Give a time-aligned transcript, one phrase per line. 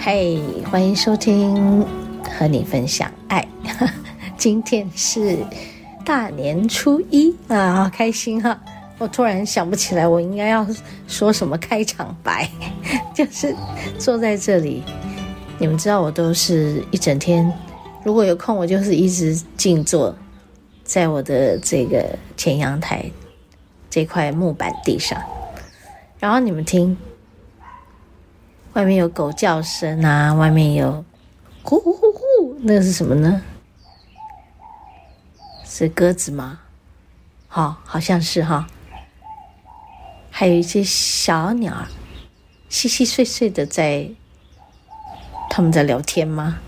[0.00, 1.84] 嘿，欢迎收听
[2.22, 3.46] 和你分享爱。
[4.38, 5.38] 今天是。
[6.04, 8.58] 大年初一啊，好开心哈！
[8.96, 10.66] 我突然想不起来，我应该要
[11.06, 12.48] 说什么开场白，
[13.14, 13.54] 就是
[13.98, 14.82] 坐在这里。
[15.58, 17.52] 你们知道，我都是一整天，
[18.02, 20.16] 如果有空，我就是一直静坐
[20.82, 23.04] 在我的这个前阳台
[23.90, 25.20] 这块木板地上。
[26.18, 26.96] 然后你们听，
[28.78, 31.04] 外面有狗叫声啊，外面有
[31.64, 33.42] 呼呼呼呼，那个是什么呢？
[35.64, 36.60] 是鸽子吗？
[37.48, 38.68] 好、好像是哈。
[40.30, 41.88] 还有一些小鸟儿，
[42.68, 44.08] 稀稀碎碎的在，
[45.50, 46.60] 他们在聊天吗？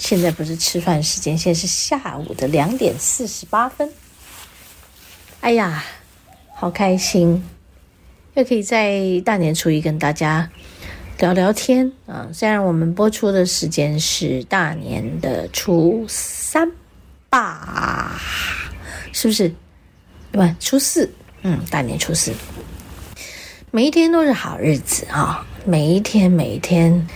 [0.00, 3.88] 现在不是吃饭时间，现在是下午的两点四十八分。
[5.42, 5.84] 哎呀，
[6.56, 7.48] 好开心，
[8.34, 10.50] 又可以在大年初一跟大家
[11.18, 12.28] 聊聊天啊！
[12.32, 16.70] 虽然我们播出的时间是大年的初三。
[17.30, 18.20] 吧，
[19.10, 19.48] 是不是？
[20.30, 20.54] 对吧？
[20.60, 22.30] 初四，嗯，大年初四，
[23.70, 27.08] 每一天都是好日子啊、每一天，每一天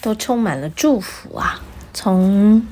[0.00, 1.60] 都充满了祝福啊！
[1.92, 2.66] 从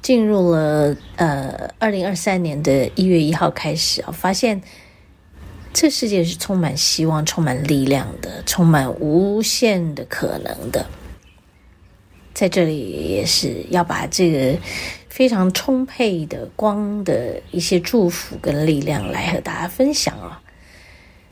[0.00, 4.58] 进入了呃二零二三年的一月一号开始啊、发现
[5.72, 10.86] 这世界是充满希望、充满力量的，充满无限的可能的。
[12.34, 14.58] 在这里也是要把这个。
[15.08, 20.40] 非常充沛的光的一些祝福跟力量来和大家分享啊！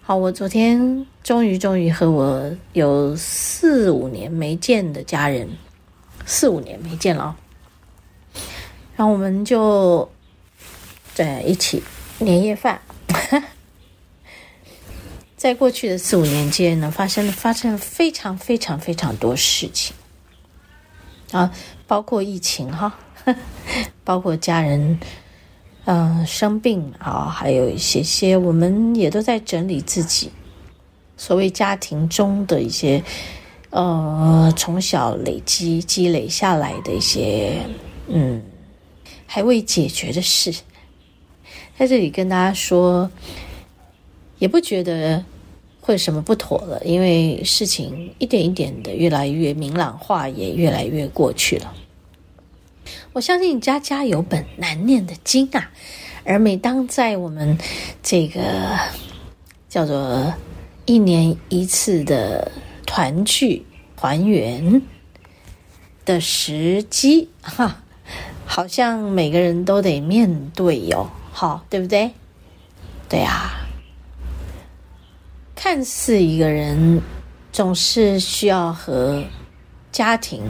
[0.03, 5.49] 好，我昨天终于终于和我有四五年没见的家人，
[6.25, 7.35] 四五年没见了哦，
[8.97, 10.11] 然后我们就
[11.15, 11.81] 在一起
[12.19, 12.81] 年夜饭。
[15.37, 19.95] 在过去的四五年间呢，发生了发生了非常非常非常多事情
[21.33, 21.53] 啊，
[21.87, 22.99] 包括疫情哈。
[24.05, 25.01] 包括家人，
[25.85, 30.31] 嗯、生病啊，还有一些些，我们也都在整理自己
[31.17, 33.03] 所谓家庭中的一些，
[33.71, 37.67] 呃，从小累积积累下来的一些，
[38.07, 38.41] 嗯，
[39.27, 40.55] 还未解决的事，
[41.77, 43.11] 在这里跟大家说，
[44.39, 45.25] 也不觉得
[45.81, 51.75] 会什么不妥了，因为事情一点一点的越来越明朗化，也越来越过去了。
[53.13, 55.71] 我相信家家有本难念的经啊，
[56.25, 57.59] 而每当在我们
[58.03, 58.79] 这个
[59.69, 60.35] 叫做
[60.85, 62.53] 一年一次的
[62.85, 63.65] 团聚
[63.97, 64.83] 团圆
[66.05, 67.83] 的时机，哈，
[68.45, 72.13] 好像每个人都得面对哟，好，对不对？
[73.09, 73.66] 对啊，
[75.57, 77.03] 看似一个人
[77.51, 79.25] 总是需要和
[79.91, 80.43] 家庭。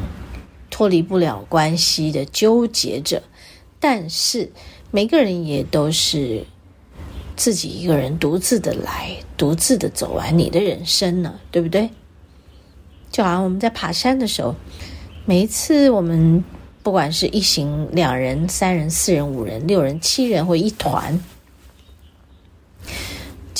[0.69, 3.23] 脱离不了关系的纠结着，
[3.81, 4.51] 但是
[4.91, 6.45] 每个人也都是
[7.35, 11.89] 自己一个人独自的来，独自的走完你的人生呢，对不对？
[13.11, 14.55] 就好像我们在爬山的时候，
[15.25, 16.45] 每一次我们
[16.83, 21.19] 不管是一行两人、三人、四人、五人、六人、七人或一团，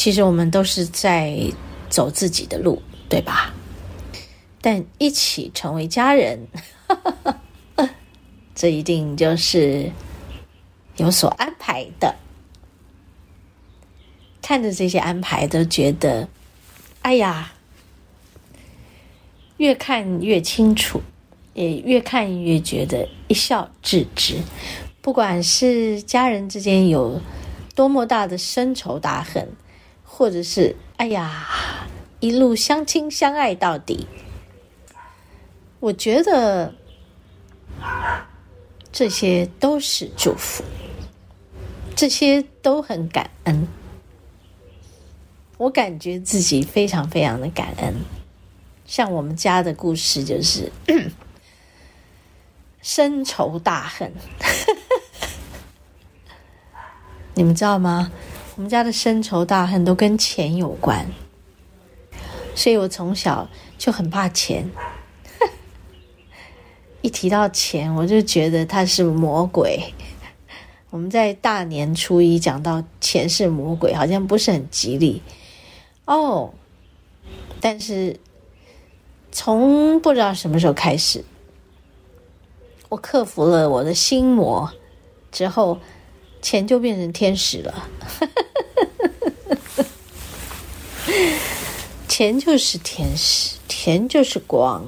[0.07, 1.37] 其实我们都是在
[1.89, 3.53] 走自己的路，对吧？
[4.61, 6.47] 但一起成为家人。
[8.55, 9.91] 这一定就是
[10.97, 12.15] 有所安排的。
[14.41, 16.29] 看着这些安排，都觉得，
[17.03, 17.53] 哎呀，
[19.57, 21.03] 越看越清楚，
[21.53, 24.37] 也越看越觉得一笑置之。
[25.03, 27.21] 不管是家人之间有
[27.75, 29.49] 多么大的深仇大恨，
[30.17, 31.87] 或者是哎呀，
[32.21, 34.07] 一路相亲相爱到底。
[35.79, 36.73] 我觉得
[38.91, 40.65] 这些都是祝福，
[41.95, 43.69] 这些都很感恩。
[45.59, 47.95] 我感觉自己非常非常的感恩。
[48.87, 50.73] 像我们家的故事，就是
[52.81, 54.11] 深仇大恨。
[57.35, 58.11] 你们知道吗？
[58.57, 61.07] 我们家的深仇大恨都跟钱有关，
[62.55, 64.71] 所以我从小就很怕钱。
[67.03, 69.93] 一提到钱，我就觉得他是魔鬼。
[70.89, 75.21] 我们在大年初一讲到钱是魔鬼，好像不是很吉利
[76.07, 76.55] 哦。
[77.61, 78.19] 但是
[79.31, 81.23] 从不知道什么时候开始，
[82.89, 84.73] 我克服了我的心魔
[85.31, 85.79] 之后。
[86.43, 87.89] 钱就变成天使了，
[92.19, 94.83] 钱就是天使，钱就是光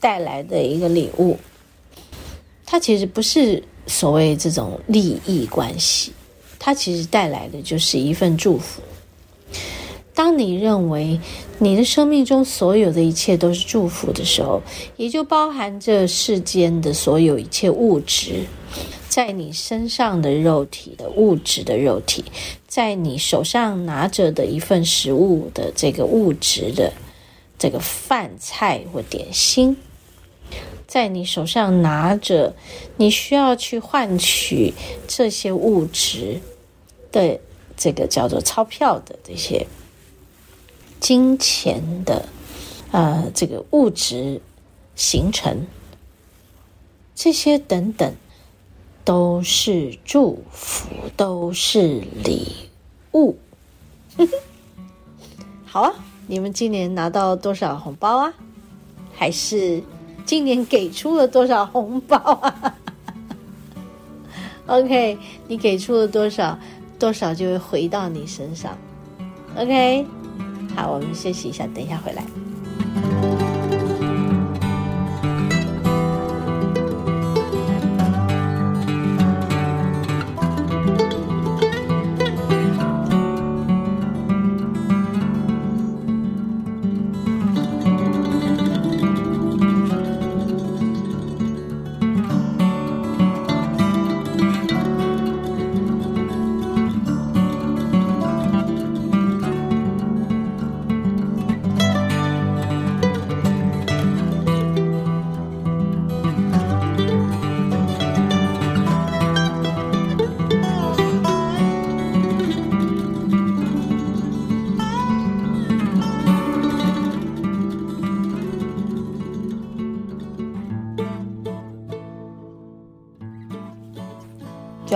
[0.00, 1.38] 带来的一个礼物。
[2.64, 6.12] 它其实不是所谓这种利益关系，
[6.58, 8.82] 它其实带来的就是一份祝福。
[10.16, 11.20] 当你认为
[11.60, 14.60] 你的生命中所有的一切都是祝福的时候，
[14.96, 18.44] 也就包含着世间的所有一切物质。
[19.16, 22.22] 在你身上的肉体的物质的肉体，
[22.68, 26.92] 在你手上拿着的一份食物的这个物质的
[27.58, 29.74] 这个饭菜或点心，
[30.86, 32.54] 在你手上拿着
[32.98, 34.74] 你需要去换取
[35.08, 36.38] 这些物质
[37.10, 37.40] 的
[37.74, 39.66] 这个叫做钞票的这些
[41.00, 42.28] 金钱的
[42.90, 44.42] 呃这个物质
[44.94, 45.66] 形成
[47.14, 48.14] 这些等等。
[49.06, 52.68] 都是祝福，都是礼
[53.12, 53.38] 物。
[55.64, 55.94] 好啊，
[56.26, 58.34] 你们今年拿到多少红包啊？
[59.14, 59.80] 还是
[60.24, 62.74] 今年给出了多少红包啊？
[64.66, 65.16] OK，
[65.46, 66.58] 你给出了多少，
[66.98, 68.76] 多少就会回到你身上。
[69.56, 70.04] OK，
[70.74, 72.24] 好，我们休息一下，等一下回来。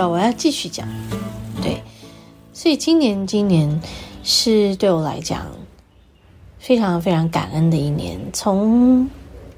[0.07, 0.87] 我要继续讲，
[1.61, 1.83] 对，
[2.53, 3.81] 所以今年今年
[4.23, 5.45] 是对我来讲
[6.59, 8.19] 非常非常感恩的一年。
[8.33, 9.09] 从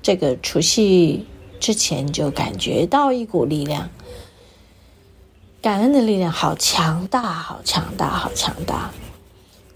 [0.02, 1.26] 这个除夕
[1.60, 3.90] 之前就感觉到一股力量，
[5.62, 8.92] 感恩的力量好强大，好强大，好强大，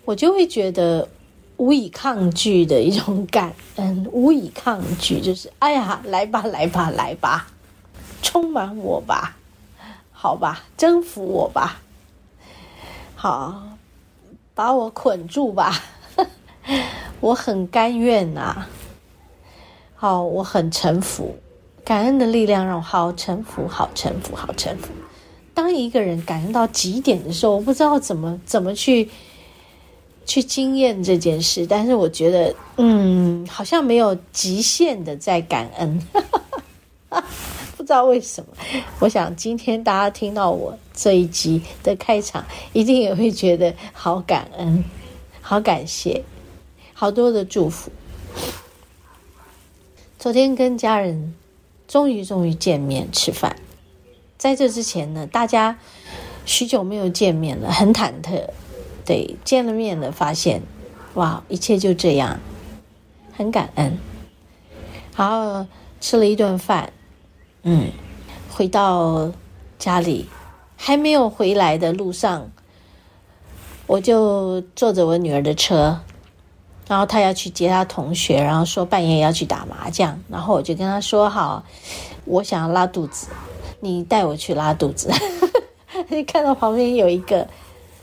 [0.04, 1.08] 我就会觉得
[1.56, 7.48] 无以抗拒的一种感恩，无以抗拒，就是哎呀，来吧，来吧，来吧，
[8.22, 9.37] 充满我吧。
[10.20, 11.80] 好吧，征服我吧，
[13.16, 13.78] 好，
[14.56, 15.80] 把我捆住吧，
[17.22, 18.70] 我很甘愿呐、啊。
[19.96, 21.36] 好，我很臣服，
[21.86, 24.88] 感恩的力量让我好臣服，好臣服，好臣服。
[25.54, 29.08] 当一个人感恩到极点的时候，我不知道怎么怎么去
[30.26, 36.02] 去经验这件事，但是我觉得，嗯，好像没有极限的在感恩。
[37.88, 38.50] 不知道为什么，
[39.00, 44.84] 我想今天大家听到我这一集的开场，一定也会觉得好感恩、
[45.40, 46.26] 好感谢、
[46.94, 47.90] 好多的祝福。
[50.20, 51.34] 昨天跟家人
[51.88, 53.56] 终于终于见面吃饭，
[54.38, 55.80] 在这之前呢，大家
[56.46, 58.50] 许久没有见面了，很忐忑。
[59.06, 60.62] 对，见了面了，发现
[61.14, 62.42] 哇，一切就这样，
[63.32, 63.98] 很感恩。
[65.14, 65.66] 好，
[66.02, 66.92] 吃了一顿饭。
[67.70, 67.92] 嗯，
[68.50, 69.30] 回到
[69.78, 70.26] 家里
[70.78, 72.50] 还没有回来的路上，
[73.88, 76.00] 我就坐着我女儿的车，
[76.88, 81.62] 然后她要去接她同学，然后说半夜要去打麻将，然后我就跟她说好，
[82.24, 83.28] 我想要拉肚子，
[83.82, 85.12] 你带我去拉肚子。
[86.08, 87.46] 你 看到旁边有一个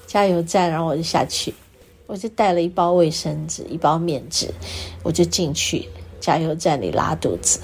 [0.07, 1.55] 加油站，然后我就下去，
[2.07, 4.53] 我就带了一包卫生纸，一包面纸，
[5.03, 5.89] 我就进去
[6.21, 7.61] 加油站里拉肚子。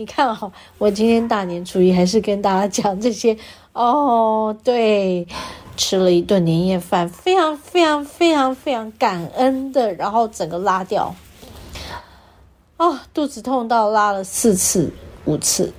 [0.00, 3.36] 你看哈，我今天大年初一还是跟大家讲这些
[3.74, 4.56] 哦。
[4.64, 5.28] 对，
[5.76, 11.14] 吃了一顿年夜饭，非常非常非常非常感恩的，然后整个拉掉。
[12.78, 14.90] 哦，肚子痛到拉了四次、
[15.26, 15.70] 五次，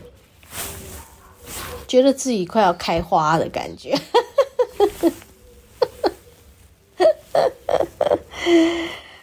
[1.88, 3.98] 觉得自己快要开花的感觉。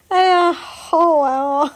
[0.09, 1.71] 哎呀，好好玩哦！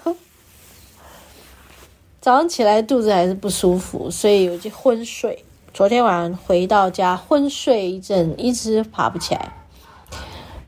[2.23, 5.45] 早上起来肚子还是不舒服，所以我就昏睡。
[5.75, 9.53] 昨天晚上回到家昏睡一阵，一直爬不起来。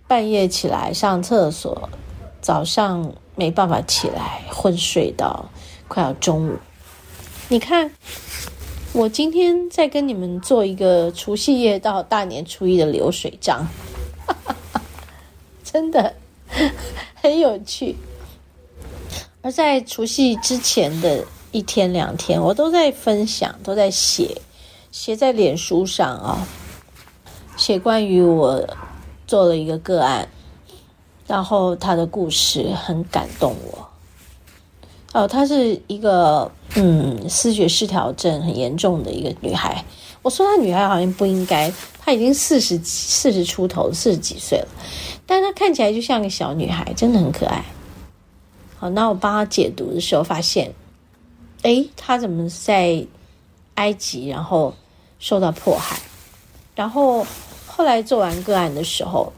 [0.09, 1.89] 半夜起来上厕所，
[2.41, 5.49] 早上没办法起来，昏睡到
[5.87, 6.57] 快要中午。
[7.49, 7.93] 你看，
[8.93, 13.69] 我今天在跟你们做一个除夕夜到大年初一的流水账，
[15.63, 16.17] 真的
[17.15, 17.95] 很有趣。
[19.41, 24.43] 而在除夕之前的一天两天，我都在分享，都在写，
[24.91, 26.45] 写在脸书上啊，
[27.57, 28.61] 写关于我
[29.25, 30.29] 做了一个个案，
[31.29, 33.89] 然后他的故事很感动我。
[35.13, 39.85] 哦，她是一个嗯，思觉失调症很严重的一个女孩。
[40.23, 44.67] 我说她女孩好像不应该，她已经四十四十出头，四十几岁了，
[45.25, 47.65] 但她看起来就像个小女孩，真的很可爱。
[48.77, 50.75] 好，那我帮她解读的时候发现，
[51.65, 53.05] 诶，他怎么在
[53.75, 54.75] 埃及，然后
[55.19, 55.99] 受到迫害，
[56.75, 57.27] 然后
[57.67, 59.33] 后来做完个案的时候。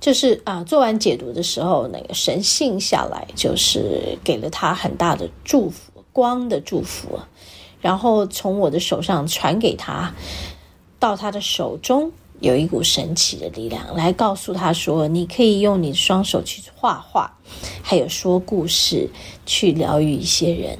[0.00, 7.18] 就是啊，做完解读的时候，那个神性下来，就是给了他很大的祝福，光的祝福，
[7.80, 10.14] 然后从我的手上传给他，
[11.00, 17.30] 到他的手中有一股神奇的力量，来告诉他说，你可以用你的双手去画画，
[17.82, 19.10] 还有说故事，
[19.44, 20.78] 去疗愈一些人。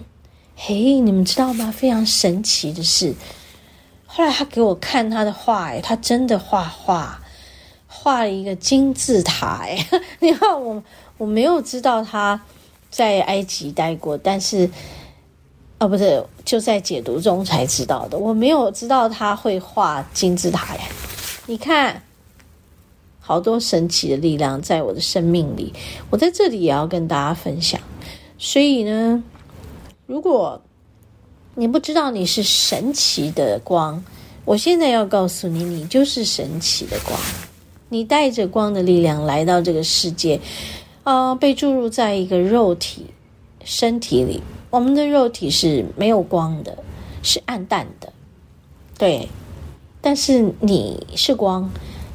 [0.61, 1.73] 嘿，你们知道吗？
[1.75, 3.15] 非常神奇的是，
[4.07, 7.21] 后来他给我看他的画，哎，他真的画画。
[7.87, 9.87] 画了一个金字塔，哎，
[10.21, 10.83] 你看我
[11.17, 12.41] 我没有知道他
[12.91, 14.69] 在埃及待过，但是
[15.79, 18.19] 哦，不是，就在解读中才知道的。
[18.19, 20.83] 我没有知道他会画金字塔呀。
[21.47, 22.03] 你看，
[23.21, 25.73] 好多神奇的力量在我的生命里，
[26.11, 27.81] 我在这里也要跟大家分享。
[28.39, 29.23] 所以呢，
[30.09, 30.63] 如果
[31.55, 34.03] 你不知道你是神奇的光，
[34.47, 37.21] 我现在要告诉你，你就是神奇的光。
[37.91, 40.41] 你带着光的力量来到这个世界，
[41.05, 43.05] 啊、呃，被注入在一个肉体
[43.63, 44.43] 身体里。
[44.71, 46.79] 我们的肉体是没有光的，
[47.23, 48.11] 是暗淡的，
[48.97, 49.29] 对。
[50.01, 51.71] 但是你是光，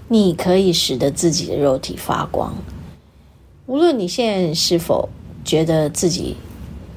[0.08, 2.56] 你可以使得自己的肉体发光。
[3.68, 5.08] 无论你现在是否
[5.46, 6.36] 觉得自己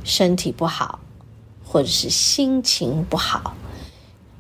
[0.07, 1.01] 身体不好，
[1.65, 3.55] 或者是心情不好，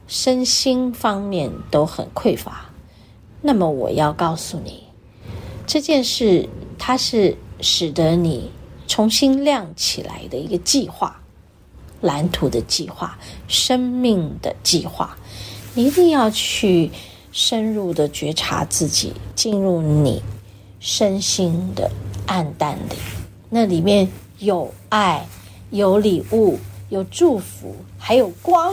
[0.06, 2.70] 身心方面都很匮乏。
[3.42, 4.84] 那么我要告诉你，
[5.66, 8.50] 这件事它是使得你
[8.86, 11.20] 重新亮起来的一个计划，
[12.00, 13.18] 蓝图的计划，
[13.48, 15.16] 生命的计划。
[15.74, 16.92] 你一定要去
[17.32, 20.22] 深入的觉察自己，进入你
[20.78, 21.90] 身心的
[22.26, 22.94] 暗淡里，
[23.50, 24.08] 那里面
[24.38, 25.26] 有爱，
[25.76, 28.72] 有礼物，有祝福，还有光。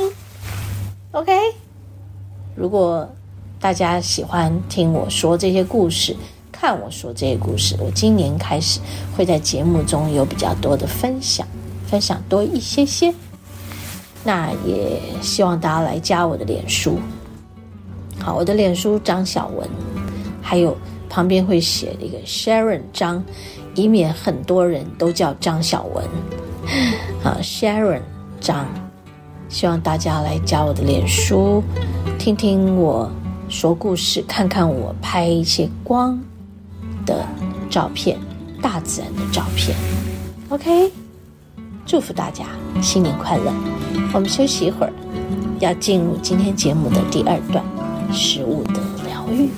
[1.12, 1.32] OK，
[2.56, 3.08] 如果。
[3.60, 6.14] 大家喜欢听我说这些故事，
[6.52, 7.78] 看我说这些故事。
[7.80, 8.82] 我今年开始
[9.16, 11.48] 会在节目中有比较多的分享，
[11.88, 13.14] 分享多一些些。
[14.22, 17.00] 那也希望大家来加我的脸书。
[18.20, 19.66] 好，我的脸书张小文，
[20.42, 20.76] 还有
[21.10, 23.24] 旁边会写一个 Sharon 张，
[23.76, 26.04] 以免很多人都叫张小文。
[27.22, 28.02] 好，Sharon
[28.40, 28.66] 张，
[29.50, 31.64] 希望大家来加我的脸书，
[32.18, 33.10] 听听我。
[33.50, 36.20] 说故事，看看我拍一些光
[37.06, 37.24] 的
[37.70, 38.18] 照片，
[38.64, 39.78] 大自然的照片。
[40.50, 40.92] OK，
[41.86, 42.46] 祝福大家
[42.82, 43.54] 新年快乐。
[44.12, 44.94] 我们休息一会儿，
[45.60, 47.64] 要进入今天节目的第二段——
[48.12, 49.50] 食物的疗愈。